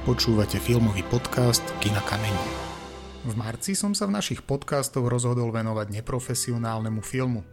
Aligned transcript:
Počúvate 0.00 0.56
filmový 0.56 1.04
podcast 1.12 1.60
Kina 1.76 2.00
Kameň. 2.00 2.32
V 3.28 3.36
marci 3.36 3.76
som 3.76 3.92
sa 3.92 4.08
v 4.08 4.16
našich 4.16 4.40
podcastoch 4.40 5.04
rozhodol 5.04 5.52
venovať 5.52 5.92
neprofesionálnemu 5.92 7.04
filmu. 7.04 7.44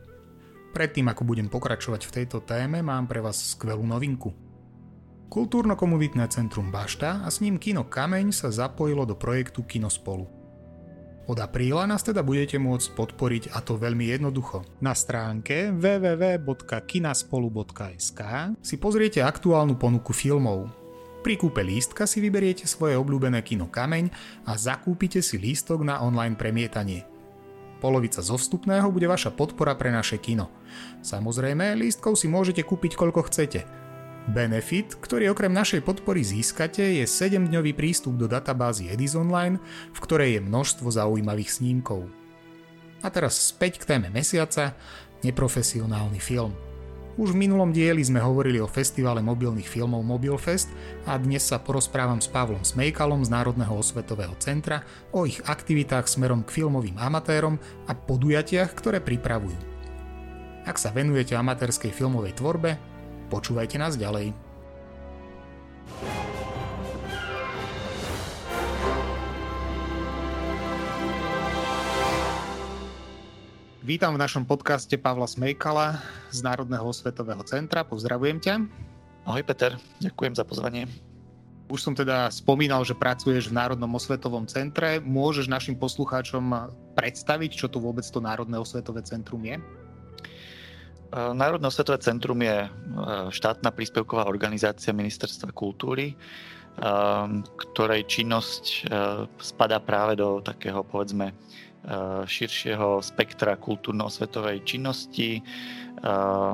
Predtým, 0.72 1.12
ako 1.12 1.28
budem 1.28 1.52
pokračovať 1.52 2.08
v 2.08 2.14
tejto 2.16 2.40
téme, 2.48 2.80
mám 2.80 3.04
pre 3.04 3.20
vás 3.20 3.52
skvelú 3.52 3.84
novinku. 3.84 4.32
Kultúrno-komunitné 5.28 6.24
centrum 6.32 6.72
Bašta 6.72 7.20
a 7.20 7.28
s 7.28 7.44
ním 7.44 7.60
Kino 7.60 7.84
Kameň 7.84 8.32
sa 8.32 8.48
zapojilo 8.48 9.04
do 9.04 9.20
projektu 9.20 9.68
Kino 9.68 9.92
spolu. 9.92 10.24
Od 11.28 11.36
apríla 11.44 11.84
nás 11.84 12.00
teda 12.00 12.24
budete 12.24 12.56
môcť 12.56 12.96
podporiť 12.96 13.52
a 13.52 13.60
to 13.60 13.76
veľmi 13.76 14.08
jednoducho. 14.08 14.64
Na 14.80 14.96
stránke 14.96 15.76
www.kinaspolu.sk 15.76 18.22
si 18.64 18.76
pozriete 18.80 19.20
aktuálnu 19.20 19.76
ponuku 19.76 20.16
filmov, 20.16 20.87
pri 21.26 21.34
kúpe 21.36 21.66
lístka 21.66 22.06
si 22.06 22.22
vyberiete 22.22 22.70
svoje 22.70 22.94
obľúbené 22.96 23.42
kino 23.42 23.68
Kameň 23.68 24.14
a 24.46 24.56
zakúpite 24.56 25.20
si 25.20 25.42
lístok 25.42 25.82
na 25.82 26.00
online 26.00 26.38
premietanie. 26.38 27.04
Polovica 27.78 28.22
zo 28.26 28.38
vstupného 28.38 28.90
bude 28.90 29.06
vaša 29.06 29.34
podpora 29.34 29.78
pre 29.78 29.94
naše 29.94 30.18
kino. 30.18 30.50
Samozrejme, 31.06 31.78
lístkov 31.78 32.18
si 32.18 32.26
môžete 32.26 32.66
kúpiť 32.66 32.98
koľko 32.98 33.30
chcete. 33.30 33.66
Benefit, 34.28 34.98
ktorý 35.00 35.32
okrem 35.32 35.54
našej 35.54 35.86
podpory 35.88 36.20
získate, 36.20 36.84
je 37.00 37.06
7-dňový 37.08 37.72
prístup 37.78 38.20
do 38.20 38.28
databázy 38.28 38.92
Edis 38.92 39.16
Online, 39.16 39.62
v 39.94 40.00
ktorej 40.04 40.38
je 40.38 40.42
množstvo 40.44 40.88
zaujímavých 40.90 41.54
snímkov. 41.54 42.10
A 43.06 43.08
teraz 43.14 43.38
späť 43.40 43.80
k 43.80 43.96
téme 43.96 44.10
mesiaca, 44.12 44.76
neprofesionálny 45.22 46.20
film– 46.20 46.52
už 47.18 47.34
v 47.34 47.50
minulom 47.50 47.74
dieli 47.74 48.06
sme 48.06 48.22
hovorili 48.22 48.62
o 48.62 48.70
festivale 48.70 49.26
mobilných 49.26 49.66
filmov 49.66 50.06
Mobilfest 50.06 50.70
a 51.10 51.18
dnes 51.18 51.42
sa 51.42 51.58
porozprávam 51.58 52.22
s 52.22 52.30
Pavlom 52.30 52.62
Smejkalom 52.62 53.26
z 53.26 53.34
Národného 53.34 53.74
osvetového 53.74 54.38
centra 54.38 54.86
o 55.10 55.26
ich 55.26 55.42
aktivitách 55.42 56.06
smerom 56.06 56.46
k 56.46 56.62
filmovým 56.62 56.96
amatérom 57.02 57.58
a 57.90 57.98
podujatiach, 57.98 58.70
ktoré 58.78 59.02
pripravujú. 59.02 59.58
Ak 60.70 60.78
sa 60.78 60.94
venujete 60.94 61.34
amatérskej 61.34 61.90
filmovej 61.90 62.38
tvorbe, 62.38 62.78
počúvajte 63.34 63.82
nás 63.82 63.98
ďalej. 63.98 64.38
Vítam 73.88 74.12
v 74.12 74.20
našom 74.20 74.44
podcaste 74.44 75.00
Pavla 75.00 75.24
Smejkala 75.24 76.04
z 76.28 76.44
Národného 76.44 76.84
osvetového 76.92 77.40
centra. 77.48 77.88
Pozdravujem 77.88 78.36
ťa. 78.36 78.68
Ahoj 79.24 79.48
Peter, 79.48 79.80
ďakujem 80.04 80.36
za 80.36 80.44
pozvanie. 80.44 80.92
Už 81.72 81.88
som 81.88 81.96
teda 81.96 82.28
spomínal, 82.28 82.84
že 82.84 83.00
pracuješ 83.00 83.48
v 83.48 83.56
Národnom 83.56 83.88
osvetovom 83.96 84.44
centre. 84.44 85.00
Môžeš 85.00 85.48
našim 85.48 85.80
poslucháčom 85.80 86.68
predstaviť, 87.00 87.56
čo 87.56 87.72
tu 87.72 87.80
vôbec 87.80 88.04
to 88.04 88.20
Národné 88.20 88.60
osvetové 88.60 89.08
centrum 89.08 89.40
je? 89.48 89.56
Národné 91.16 91.72
osvetové 91.72 92.04
centrum 92.04 92.44
je 92.44 92.68
e, 92.68 92.70
štátna 93.32 93.72
príspevková 93.72 94.28
organizácia 94.28 94.92
Ministerstva 94.92 95.56
kultúry, 95.56 96.12
e, 96.12 96.16
ktorej 97.56 98.04
činnosť 98.04 98.64
e, 98.68 98.80
spadá 99.40 99.80
práve 99.80 100.20
do 100.20 100.44
takého, 100.44 100.84
povedzme, 100.84 101.32
širšieho 102.28 103.00
spektra 103.00 103.56
kultúrno-svetovej 103.56 104.68
činnosti. 104.68 105.40
Eh, 105.98 106.54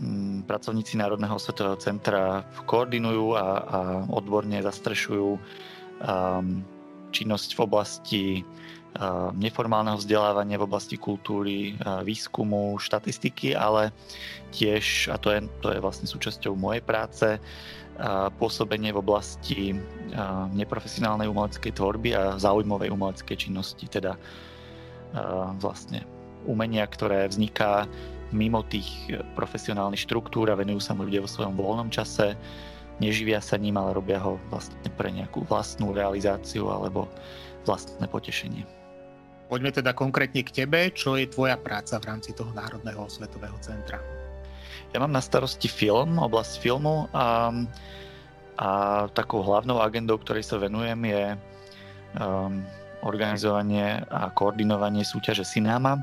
mm, 0.00 0.48
pracovníci 0.48 0.96
Národného 0.96 1.36
svetového 1.38 1.76
centra 1.76 2.42
koordinujú 2.64 3.36
a, 3.36 3.44
a 3.44 3.46
odborne 4.08 4.58
zastrešujú 4.64 5.28
ehm, 5.36 6.64
činnosť 7.12 7.48
v 7.54 7.60
oblasti 7.60 8.24
eh, 8.40 8.59
neformálneho 9.38 9.96
vzdelávania 10.02 10.58
v 10.58 10.66
oblasti 10.66 10.98
kultúry, 10.98 11.78
výskumu, 12.02 12.74
štatistiky, 12.76 13.54
ale 13.54 13.94
tiež, 14.50 15.14
a 15.14 15.16
to 15.16 15.30
je, 15.30 15.46
to 15.62 15.70
je 15.70 15.78
vlastne 15.78 16.10
súčasťou 16.10 16.58
mojej 16.58 16.82
práce, 16.82 17.38
pôsobenie 18.40 18.90
v 18.90 19.00
oblasti 19.04 19.60
neprofesionálnej 20.56 21.30
umeleckej 21.30 21.72
tvorby 21.76 22.16
a 22.16 22.40
záujmovej 22.40 22.90
umeleckej 22.90 23.36
činnosti, 23.36 23.86
teda 23.86 24.18
vlastne 25.62 26.02
umenia, 26.48 26.88
ktoré 26.88 27.28
vzniká 27.30 27.86
mimo 28.34 28.62
tých 28.66 28.88
profesionálnych 29.36 30.02
štruktúr 30.02 30.50
a 30.50 30.58
venujú 30.58 30.80
sa 30.82 30.94
mu 30.96 31.06
ľudia 31.06 31.22
vo 31.22 31.30
svojom 31.30 31.54
voľnom 31.54 31.90
čase, 31.92 32.38
neživia 32.98 33.38
sa 33.38 33.54
ním, 33.58 33.78
ale 33.78 33.94
robia 33.94 34.18
ho 34.18 34.38
vlastne 34.48 34.90
pre 34.96 35.12
nejakú 35.14 35.46
vlastnú 35.46 35.92
realizáciu 35.94 36.70
alebo 36.72 37.10
vlastné 37.68 38.08
potešenie. 38.08 38.64
Poďme 39.50 39.74
teda 39.74 39.90
konkrétne 39.98 40.46
k 40.46 40.62
tebe, 40.62 40.94
čo 40.94 41.18
je 41.18 41.26
tvoja 41.26 41.58
práca 41.58 41.98
v 41.98 42.06
rámci 42.06 42.30
toho 42.30 42.54
Národného 42.54 43.02
osvetového 43.02 43.58
centra? 43.58 43.98
Ja 44.94 45.02
mám 45.02 45.10
na 45.10 45.18
starosti 45.18 45.66
film, 45.66 46.22
oblasť 46.22 46.62
filmu 46.62 47.10
a, 47.10 47.50
a 48.62 48.68
takou 49.10 49.42
hlavnou 49.42 49.82
agendou, 49.82 50.22
ktorej 50.22 50.46
sa 50.46 50.54
venujem, 50.62 51.02
je 51.02 51.24
um, 51.34 52.62
organizovanie 53.02 54.06
a 54.06 54.30
koordinovanie 54.30 55.02
súťaže 55.02 55.42
Cinema, 55.42 55.98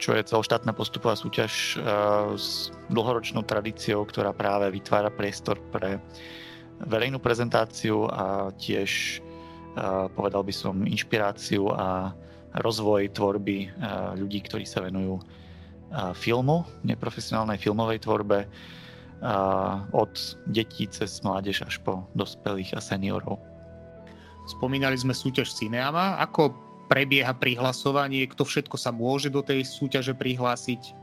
čo 0.00 0.16
je 0.16 0.24
celoštátna 0.24 0.72
postupová 0.72 1.12
súťaž 1.12 1.76
uh, 1.76 2.32
s 2.40 2.72
dlhoročnou 2.88 3.44
tradíciou, 3.44 4.08
ktorá 4.08 4.32
práve 4.32 4.72
vytvára 4.72 5.12
priestor 5.12 5.60
pre 5.68 6.00
verejnú 6.88 7.20
prezentáciu 7.20 8.08
a 8.08 8.48
tiež 8.56 9.20
uh, 9.76 10.08
povedal 10.16 10.40
by 10.40 10.54
som 10.56 10.88
inšpiráciu 10.88 11.68
a 11.68 12.16
rozvoj 12.60 13.12
tvorby 13.16 13.68
uh, 13.68 14.12
ľudí, 14.18 14.44
ktorí 14.44 14.68
sa 14.68 14.84
venujú 14.84 15.22
filmu, 16.16 16.64
neprofesionálnej 16.88 17.60
filmovej 17.60 18.08
tvorbe 18.08 18.48
od 19.92 20.12
detí 20.48 20.88
cez 20.88 21.20
mládež 21.20 21.68
až 21.68 21.84
po 21.84 22.08
dospelých 22.16 22.72
a 22.72 22.80
seniorov. 22.80 23.36
Spomínali 24.48 24.96
sme 24.96 25.12
súťaž 25.12 25.52
Cineama. 25.52 26.16
Ako 26.24 26.56
prebieha 26.88 27.36
prihlasovanie? 27.36 28.24
Kto 28.24 28.48
všetko 28.48 28.80
sa 28.80 28.88
môže 28.88 29.28
do 29.28 29.44
tej 29.44 29.68
súťaže 29.68 30.16
prihlásiť? 30.16 30.96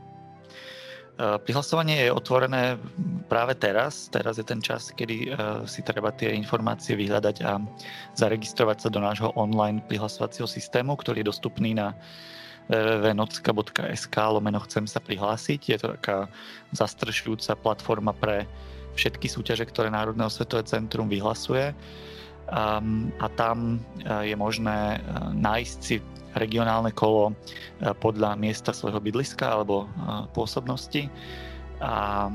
Prihlasovanie 1.20 2.08
je 2.08 2.16
otvorené 2.16 2.80
práve 3.28 3.52
teraz. 3.60 4.08
Teraz 4.08 4.40
je 4.40 4.46
ten 4.48 4.64
čas, 4.64 4.88
kedy 4.96 5.36
si 5.68 5.84
treba 5.84 6.16
tie 6.16 6.32
informácie 6.32 6.96
vyhľadať 6.96 7.36
a 7.44 7.60
zaregistrovať 8.16 8.76
sa 8.80 8.88
do 8.88 9.04
nášho 9.04 9.28
online 9.36 9.84
prihlasovacieho 9.84 10.48
systému, 10.48 10.96
ktorý 10.96 11.20
je 11.20 11.28
dostupný 11.28 11.76
na 11.76 11.92
www.nocka.sk 12.70 14.16
lomeno 14.16 14.62
chcem 14.62 14.86
sa 14.86 15.02
prihlásiť. 15.02 15.60
Je 15.74 15.78
to 15.78 15.88
taká 15.98 16.30
zastrešujúca 16.70 17.58
platforma 17.58 18.14
pre 18.14 18.46
všetky 18.94 19.26
súťaže, 19.26 19.66
ktoré 19.66 19.90
Národné 19.90 20.24
osvetové 20.24 20.62
centrum 20.64 21.10
vyhlasuje. 21.10 21.74
A 22.50 23.26
tam 23.38 23.78
uh, 23.78 24.26
je 24.26 24.34
možné 24.34 24.98
nájsť 25.34 25.78
si 25.82 26.02
regionálne 26.36 26.92
kolo 26.94 27.32
uh, 27.32 27.94
podľa 27.98 28.36
miesta 28.36 28.70
svojho 28.74 29.00
bydliska 29.00 29.46
alebo 29.46 29.88
pôsobnosti 30.36 31.10
a 31.80 32.28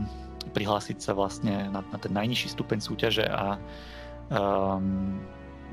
prihlásiť 0.53 0.97
sa 1.01 1.11
vlastne 1.13 1.69
na, 1.69 1.81
na 1.81 1.97
ten 1.97 2.13
najnižší 2.13 2.53
stupeň 2.53 2.79
súťaže 2.81 3.25
a 3.27 3.57
um, 4.31 5.17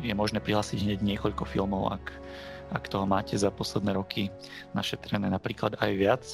je 0.00 0.12
možné 0.16 0.40
prihlásiť 0.40 0.82
hneď 0.82 0.98
niekoľko 1.04 1.44
filmov, 1.44 1.92
ak 2.00 2.04
ak 2.72 2.88
toho 2.88 3.04
máte 3.04 3.36
za 3.36 3.52
posledné 3.52 3.92
roky 3.92 4.32
našetrené 4.72 5.28
napríklad 5.28 5.76
aj 5.78 5.92
viac. 5.92 6.24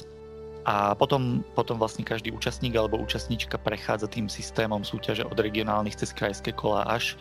A 0.67 0.91
potom, 0.95 1.43
potom 1.55 1.79
vlastne 1.79 2.03
každý 2.03 2.35
účastník 2.35 2.75
alebo 2.75 2.99
účastníčka 2.99 3.55
prechádza 3.59 4.11
tým 4.11 4.27
systémom 4.27 4.83
súťaže 4.83 5.23
od 5.23 5.39
regionálnych 5.39 5.95
cez 5.95 6.11
krajské 6.11 6.51
kola 6.51 6.83
až 6.83 7.15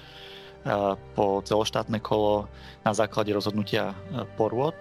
po 1.15 1.41
celoštátne 1.45 2.03
kolo 2.03 2.51
na 2.83 2.93
základe 2.93 3.31
rozhodnutia 3.33 3.95
porôd, 4.37 4.77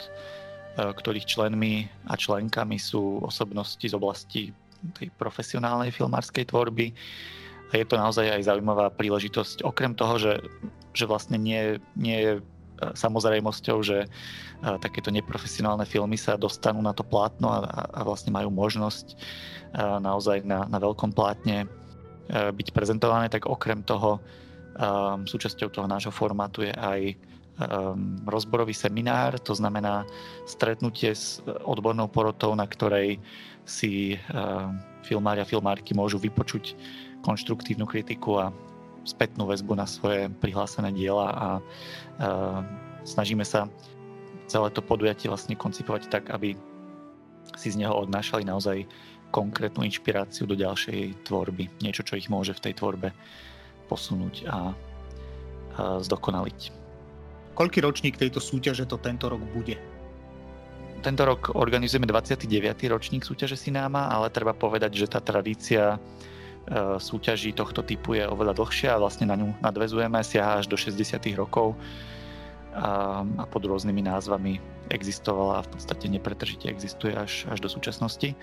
ktorých 0.77 1.25
členmi 1.25 1.89
a 2.05 2.13
členkami 2.13 2.77
sú 2.77 3.21
osobnosti 3.25 3.81
z 3.81 3.93
oblasti 3.93 4.53
tej 4.97 5.09
profesionálnej 5.17 5.89
filmárskej 5.89 6.49
tvorby. 6.49 6.93
A 7.73 7.81
je 7.81 7.85
to 7.87 7.99
naozaj 7.99 8.29
aj 8.29 8.47
zaujímavá 8.47 8.93
príležitosť, 8.93 9.65
okrem 9.65 9.91
toho, 9.97 10.15
že, 10.21 10.33
že 10.95 11.03
vlastne 11.09 11.35
nie, 11.35 11.81
nie 11.97 12.17
je 12.19 12.33
samozrejmosťou, 12.77 13.77
že 13.81 14.05
takéto 14.61 15.09
neprofesionálne 15.09 15.85
filmy 15.85 16.13
sa 16.13 16.37
dostanú 16.37 16.81
na 16.81 16.93
to 16.93 17.01
plátno 17.01 17.49
a, 17.49 17.89
a 17.89 18.01
vlastne 18.05 18.29
majú 18.29 18.53
možnosť 18.53 19.17
naozaj 19.77 20.45
na, 20.45 20.69
na 20.69 20.77
veľkom 20.77 21.09
plátne 21.09 21.65
byť 22.29 22.67
prezentované, 22.75 23.33
tak 23.33 23.49
okrem 23.49 23.81
toho 23.81 24.21
súčasťou 25.25 25.73
toho 25.73 25.87
nášho 25.89 26.13
formátu 26.13 26.61
je 26.61 26.73
aj 26.73 27.01
rozborový 28.29 28.69
seminár, 28.77 29.41
to 29.41 29.57
znamená 29.57 30.05
stretnutie 30.45 31.09
s 31.09 31.41
odbornou 31.65 32.05
porotou, 32.05 32.53
na 32.53 32.69
ktorej 32.69 33.17
si 33.65 34.13
filmári 35.01 35.41
a 35.41 35.49
filmárky 35.49 35.97
môžu 35.97 36.21
vypočuť 36.21 36.77
konštruktívnu 37.25 37.89
kritiku 37.89 38.37
a 38.37 38.53
spätnú 39.07 39.49
väzbu 39.49 39.73
na 39.73 39.89
svoje 39.89 40.29
prihlásené 40.37 40.93
diela 40.93 41.27
a 41.33 41.47
snažíme 43.01 43.41
sa 43.41 43.65
celé 44.45 44.69
to 44.69 44.85
podujatie 44.85 45.25
vlastne 45.25 45.57
koncipovať 45.57 46.13
tak, 46.13 46.29
aby 46.29 46.53
si 47.57 47.73
z 47.73 47.79
neho 47.81 47.95
odnášali 47.97 48.45
naozaj 48.45 48.85
konkrétnu 49.33 49.83
inšpiráciu 49.83 50.47
do 50.47 50.55
ďalšej 50.55 51.25
tvorby. 51.25 51.67
Niečo, 51.83 52.05
čo 52.05 52.15
ich 52.15 52.29
môže 52.31 52.53
v 52.53 52.63
tej 52.69 52.73
tvorbe 52.79 53.11
posunúť 53.87 54.45
a, 54.47 54.51
a 54.51 54.59
zdokonaliť. 56.03 56.75
Koľký 57.57 57.81
ročník 57.81 58.21
tejto 58.21 58.37
súťaže 58.37 58.85
to 58.85 59.01
tento 59.01 59.25
rok 59.25 59.41
bude? 59.55 59.81
Tento 61.01 61.23
rok 61.25 61.57
organizujeme 61.57 62.05
29. 62.05 62.45
ročník 62.89 63.25
súťaže 63.25 63.57
Sináma, 63.57 64.13
ale 64.13 64.29
treba 64.29 64.53
povedať, 64.53 64.93
že 64.93 65.09
tá 65.09 65.17
tradícia 65.17 65.97
e, 65.97 65.97
súťaží 67.01 67.53
tohto 67.57 67.81
typu 67.81 68.17
je 68.17 68.25
oveľa 68.29 68.57
dlhšia 68.57 68.93
a 68.93 69.01
vlastne 69.01 69.29
na 69.29 69.37
ňu 69.37 69.57
nadvezujeme, 69.61 70.21
siaha 70.21 70.61
až 70.61 70.69
do 70.69 70.77
60. 70.77 71.17
rokov 71.33 71.73
a, 72.77 73.25
a 73.25 73.43
pod 73.49 73.65
rôznymi 73.65 74.05
názvami 74.05 74.61
existovala 74.93 75.61
a 75.61 75.65
v 75.65 75.69
podstate 75.77 76.05
nepretržite 76.13 76.69
existuje 76.69 77.13
až, 77.13 77.49
až 77.49 77.57
do 77.61 77.69
súčasnosti. 77.69 78.37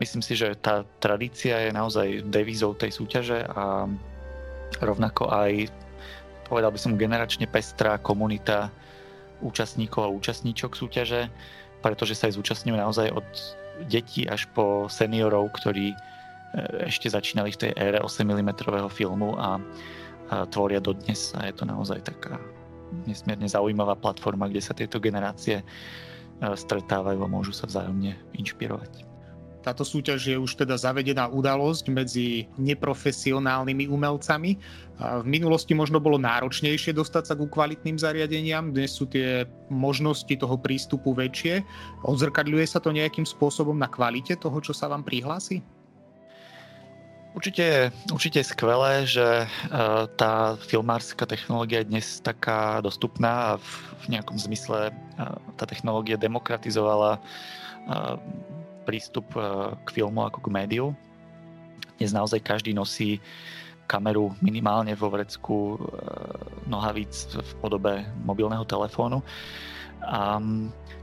Myslím 0.00 0.22
si, 0.24 0.32
že 0.32 0.56
tá 0.56 0.88
tradícia 1.02 1.68
je 1.68 1.70
naozaj 1.76 2.24
devízou 2.30 2.72
tej 2.72 2.94
súťaže 2.94 3.44
a 3.44 3.84
rovnako 4.78 5.26
aj, 5.34 5.66
povedal 6.46 6.70
by 6.70 6.78
som, 6.78 6.94
generačne 6.94 7.50
pestrá 7.50 7.98
komunita 7.98 8.70
účastníkov 9.42 10.06
a 10.06 10.14
účastníčok 10.14 10.76
súťaže, 10.76 11.26
pretože 11.80 12.14
sa 12.14 12.28
aj 12.28 12.36
zúčastňujú 12.38 12.76
naozaj 12.76 13.08
od 13.10 13.26
detí 13.88 14.28
až 14.28 14.46
po 14.52 14.86
seniorov, 14.92 15.50
ktorí 15.56 15.92
e, 15.92 15.96
ešte 16.86 17.08
začínali 17.08 17.50
v 17.56 17.60
tej 17.66 17.72
ére 17.74 17.98
8 17.98 18.22
mm 18.22 18.50
filmu 18.92 19.34
a, 19.40 19.58
tvoria 20.30 20.78
dodnes 20.78 21.34
a 21.34 21.50
je 21.50 21.54
to 21.58 21.66
naozaj 21.66 22.06
taká 22.06 22.38
nesmierne 23.02 23.50
zaujímavá 23.50 23.98
platforma, 23.98 24.46
kde 24.46 24.62
sa 24.62 24.76
tieto 24.76 25.02
generácie 25.02 25.62
e, 25.62 25.64
stretávajú 26.38 27.18
a 27.24 27.32
môžu 27.32 27.50
sa 27.50 27.66
vzájomne 27.66 28.14
inšpirovať. 28.38 29.09
Táto 29.60 29.84
súťaž 29.84 30.32
je 30.32 30.36
už 30.40 30.56
teda 30.56 30.72
zavedená 30.80 31.28
udalosť 31.28 31.92
medzi 31.92 32.48
neprofesionálnymi 32.56 33.92
umelcami. 33.92 34.56
V 35.00 35.26
minulosti 35.28 35.76
možno 35.76 36.00
bolo 36.00 36.16
náročnejšie 36.16 36.96
dostať 36.96 37.24
sa 37.28 37.34
ku 37.36 37.44
kvalitným 37.44 38.00
zariadeniam, 38.00 38.72
dnes 38.72 38.96
sú 38.96 39.04
tie 39.08 39.44
možnosti 39.68 40.32
toho 40.32 40.56
prístupu 40.56 41.12
väčšie. 41.12 41.60
Odzrkadľuje 42.08 42.66
sa 42.68 42.80
to 42.80 42.92
nejakým 42.92 43.28
spôsobom 43.28 43.76
na 43.76 43.88
kvalite 43.88 44.36
toho, 44.36 44.56
čo 44.64 44.72
sa 44.72 44.88
vám 44.88 45.04
prihlási? 45.04 45.60
Určite 47.30 47.94
určite 48.10 48.42
je 48.42 48.50
skvelé, 48.50 49.06
že 49.06 49.22
e, 49.22 49.48
tá 50.18 50.58
filmárska 50.66 51.30
technológia 51.30 51.86
je 51.86 51.90
dnes 51.94 52.06
taká 52.18 52.82
dostupná 52.82 53.54
a 53.54 53.58
v, 53.62 53.68
v 54.02 54.18
nejakom 54.18 54.34
zmysle 54.34 54.90
e, 54.90 54.92
tá 55.54 55.62
technológia 55.62 56.18
demokratizovala 56.18 57.16
e, 57.16 57.20
prístup 58.84 59.30
k 59.84 59.88
filmu 59.90 60.24
ako 60.24 60.44
k 60.44 60.52
médiu. 60.52 60.86
Dnes 62.00 62.16
naozaj 62.16 62.40
každý 62.40 62.72
nosí 62.72 63.20
kameru 63.90 64.30
minimálne 64.38 64.94
vo 64.94 65.10
vrecku 65.10 65.76
nohavíc 66.64 67.26
v 67.34 67.50
podobe 67.58 68.06
mobilného 68.22 68.62
telefónu. 68.64 69.20
A 70.00 70.40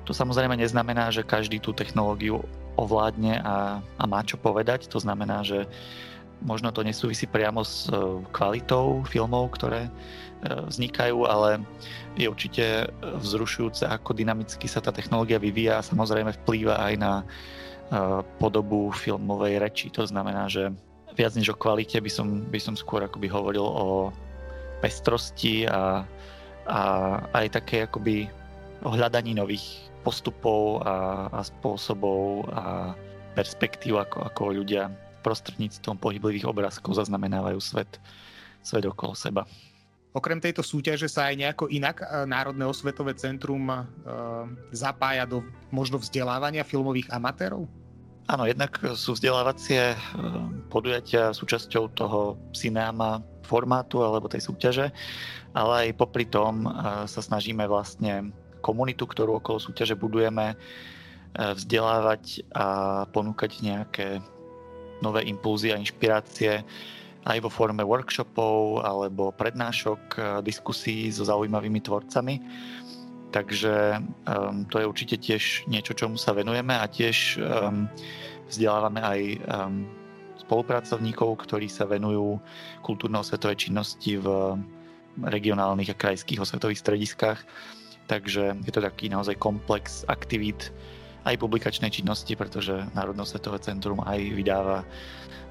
to 0.07 0.15
samozrejme 0.15 0.57
neznamená, 0.57 1.11
že 1.11 1.27
každý 1.27 1.59
tú 1.59 1.75
technológiu 1.75 2.41
ovládne 2.79 3.43
a, 3.43 3.83
a 3.83 4.03
má 4.07 4.23
čo 4.23 4.39
povedať. 4.39 4.89
To 4.89 4.97
znamená, 4.97 5.43
že 5.43 5.67
Možno 6.41 6.69
to 6.69 6.85
nesúvisí 6.85 7.25
priamo 7.25 7.65
s 7.65 7.89
e, 7.89 7.97
kvalitou 8.29 9.01
filmov, 9.09 9.57
ktoré 9.57 9.89
e, 9.89 9.91
vznikajú, 10.69 11.25
ale 11.25 11.61
je 12.13 12.29
určite 12.29 12.65
vzrušujúce, 13.01 13.89
ako 13.89 14.13
dynamicky 14.13 14.69
sa 14.69 14.77
tá 14.77 14.93
technológia 14.93 15.41
vyvíja 15.41 15.81
a 15.81 15.85
samozrejme 15.85 16.37
vplýva 16.43 16.77
aj 16.77 16.93
na 17.01 17.13
e, 17.21 17.25
podobu 18.37 18.93
filmovej 18.93 19.57
reči. 19.57 19.87
To 19.97 20.05
znamená, 20.05 20.45
že 20.45 20.69
viac 21.17 21.33
než 21.33 21.49
o 21.53 21.57
kvalite 21.57 21.97
by 21.97 22.11
som, 22.11 22.45
by 22.53 22.61
som 22.61 22.77
skôr 22.77 23.01
akoby 23.01 23.25
hovoril 23.25 23.65
o 23.65 24.13
pestrosti 24.85 25.65
a, 25.65 26.05
a 26.69 26.79
aj 27.33 27.57
také 27.57 27.89
akoby 27.89 28.29
o 28.85 28.93
hľadaní 28.93 29.33
nových 29.33 29.89
postupov 30.05 30.85
a, 30.85 31.27
a 31.33 31.41
spôsobov 31.41 32.45
a 32.53 32.93
perspektív, 33.33 33.97
ako, 33.97 34.29
ako 34.29 34.41
ľudia 34.61 34.93
prostredníctvom 35.27 35.99
pohyblivých 35.99 36.47
obrázkov 36.47 36.95
zaznamenávajú 36.95 37.59
svet, 37.59 37.99
svet 38.63 38.87
okolo 38.87 39.11
seba. 39.11 39.43
Okrem 40.15 40.39
tejto 40.39 40.63
súťaže 40.63 41.11
sa 41.11 41.27
aj 41.27 41.35
nejako 41.35 41.65
inak 41.67 41.99
e, 42.01 42.25
Národné 42.25 42.63
osvetové 42.63 43.13
centrum 43.13 43.69
e, 43.69 43.77
zapája 44.71 45.27
do 45.27 45.43
možno 45.69 45.99
vzdelávania 45.99 46.63
filmových 46.63 47.11
amatérov? 47.11 47.69
Áno, 48.27 48.43
jednak 48.49 48.73
sú 48.97 49.13
vzdelávacie 49.13 49.93
e, 49.93 49.97
podujatia 50.71 51.35
súčasťou 51.35 51.93
toho 51.93 52.39
cinéma 52.55 53.21
formátu 53.45 54.01
alebo 54.01 54.31
tej 54.31 54.47
súťaže, 54.47 54.89
ale 55.53 55.91
aj 55.91 55.99
popri 56.01 56.27
tom 56.27 56.67
sa 57.07 57.21
snažíme 57.23 57.63
vlastne 57.63 58.35
komunitu, 58.59 59.07
ktorú 59.07 59.39
okolo 59.39 59.55
súťaže 59.55 59.95
budujeme, 59.95 60.59
vzdelávať 61.31 62.43
a 62.51 62.65
ponúkať 63.07 63.63
nejaké 63.63 64.19
nové 65.01 65.25
impulzy 65.27 65.73
a 65.73 65.79
inšpirácie 65.79 66.63
aj 67.27 67.37
vo 67.43 67.51
forme 67.51 67.83
workshopov 67.83 68.87
alebo 68.87 69.35
prednášok, 69.35 70.01
eh, 70.15 70.21
diskusí 70.41 71.11
so 71.11 71.27
zaujímavými 71.27 71.83
tvorcami. 71.83 72.35
Takže 73.27 73.99
um, 74.23 74.63
to 74.71 74.79
je 74.79 74.87
určite 74.87 75.19
tiež 75.19 75.67
niečo, 75.67 75.91
čomu 75.91 76.15
sa 76.15 76.31
venujeme 76.31 76.71
a 76.71 76.87
tiež 76.87 77.35
um, 77.35 77.83
vzdelávame 78.47 79.03
aj 79.03 79.21
um, 79.43 79.83
spolupracovníkov, 80.39 81.43
ktorí 81.43 81.67
sa 81.67 81.83
venujú 81.83 82.39
kultúrno-osvetovej 82.87 83.67
činnosti 83.67 84.15
v 84.15 84.55
regionálnych 85.19 85.91
a 85.91 85.99
krajských 85.99 86.39
osvetových 86.39 86.79
strediskách. 86.79 87.39
Takže 88.07 88.63
je 88.63 88.71
to 88.71 88.79
taký 88.79 89.11
naozaj 89.11 89.35
komplex 89.35 90.07
aktivít, 90.07 90.71
aj 91.27 91.43
publikačnej 91.43 91.91
činnosti, 91.91 92.31
pretože 92.39 92.87
Národné 92.95 93.27
svetové 93.27 93.59
centrum 93.59 93.99
aj 94.07 94.19
vydáva 94.31 94.87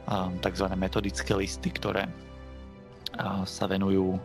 um, 0.09 0.33
tzv. 0.41 0.67
metodické 0.73 1.37
listy, 1.37 1.69
ktoré 1.69 2.09
uh, 2.09 3.45
sa 3.45 3.69
venujú 3.69 4.17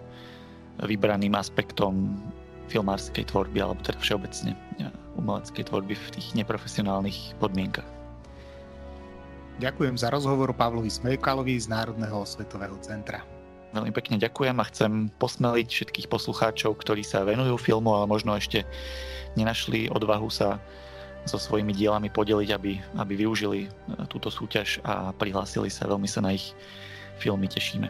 vybraným 0.80 1.36
aspektom 1.36 2.16
filmárskej 2.72 3.28
tvorby 3.28 3.60
alebo 3.60 3.84
teda 3.84 4.00
všeobecne 4.00 4.56
uh, 4.80 4.88
umeleckej 5.20 5.68
tvorby 5.68 5.94
v 5.94 6.08
tých 6.16 6.32
neprofesionálnych 6.40 7.36
podmienkach. 7.44 7.88
Ďakujem 9.60 10.00
za 10.00 10.10
rozhovor 10.10 10.56
Pavlovi 10.56 10.90
Smejkalovi 10.90 11.60
z 11.60 11.70
Národného 11.70 12.24
svetového 12.26 12.80
centra. 12.82 13.22
Veľmi 13.72 13.94
pekne 13.94 14.18
ďakujem 14.20 14.58
a 14.58 14.68
chcem 14.68 14.92
posmeliť 15.16 15.68
všetkých 15.70 16.08
poslucháčov, 16.12 16.76
ktorí 16.82 17.06
sa 17.06 17.24
venujú 17.24 17.56
filmu, 17.56 17.94
ale 17.94 18.10
možno 18.10 18.36
ešte 18.36 18.68
nenašli 19.40 19.88
odvahu 19.88 20.28
sa 20.28 20.60
so 21.26 21.38
svojimi 21.38 21.74
dielami 21.74 22.10
podeliť, 22.10 22.50
aby, 22.54 22.82
aby 22.98 23.14
využili 23.14 23.66
e, 23.66 23.70
túto 24.10 24.34
súťaž 24.34 24.82
a 24.82 25.14
prihlásili 25.14 25.70
sa. 25.70 25.90
Veľmi 25.90 26.10
sa 26.10 26.22
na 26.26 26.34
ich 26.34 26.54
filmy 27.22 27.46
tešíme. 27.46 27.90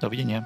Dovidenia. 0.00 0.44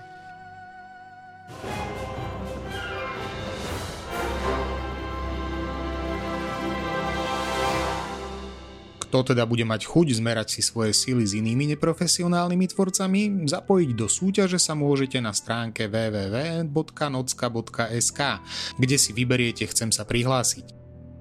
Kto 9.09 9.25
teda 9.33 9.49
bude 9.49 9.65
mať 9.65 9.89
chuť 9.89 10.21
zmerať 10.21 10.53
si 10.53 10.61
svoje 10.61 10.93
sily 10.93 11.25
s 11.25 11.33
inými 11.33 11.65
neprofesionálnymi 11.73 12.69
tvorcami, 12.69 13.49
zapojiť 13.49 13.97
do 13.97 14.05
súťaže 14.05 14.61
sa 14.61 14.77
môžete 14.77 15.17
na 15.25 15.33
stránke 15.33 15.89
www.nocka.sk, 15.89 16.69
kde 18.77 18.97
si 19.01 19.11
vyberiete 19.17 19.65
Chcem 19.65 19.89
sa 19.97 20.05
prihlásiť. 20.05 20.78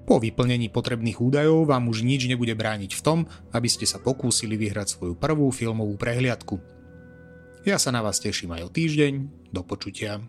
Po 0.08 0.16
vyplnení 0.16 0.72
potrebných 0.72 1.20
údajov 1.20 1.68
vám 1.68 1.92
už 1.92 2.00
nič 2.00 2.24
nebude 2.32 2.56
brániť 2.56 2.96
v 2.96 3.04
tom, 3.04 3.18
aby 3.52 3.68
ste 3.68 3.84
sa 3.84 4.00
pokúsili 4.00 4.56
vyhrať 4.56 4.96
svoju 4.96 5.14
prvú 5.20 5.52
filmovú 5.52 6.00
prehliadku. 6.00 6.56
Ja 7.68 7.76
sa 7.76 7.92
na 7.92 8.00
vás 8.00 8.16
teším 8.16 8.56
aj 8.56 8.62
o 8.64 8.70
týždeň, 8.72 9.12
do 9.52 9.60
počutia. 9.60 10.24